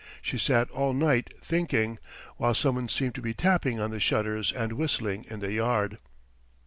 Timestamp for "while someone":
2.37-2.89